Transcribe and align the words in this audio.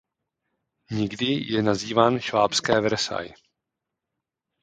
Někdy 0.91 1.25
je 1.25 1.61
nazýván 1.61 2.19
Švábské 2.19 2.81
Versailles. 2.81 3.33